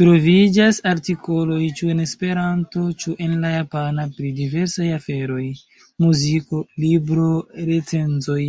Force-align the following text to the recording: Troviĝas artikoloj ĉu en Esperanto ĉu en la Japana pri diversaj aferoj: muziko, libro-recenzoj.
Troviĝas 0.00 0.80
artikoloj 0.90 1.60
ĉu 1.78 1.86
en 1.92 2.02
Esperanto 2.06 2.82
ĉu 3.04 3.14
en 3.26 3.32
la 3.44 3.52
Japana 3.54 4.04
pri 4.18 4.32
diversaj 4.40 4.88
aferoj: 4.96 5.46
muziko, 6.06 6.60
libro-recenzoj. 6.84 8.42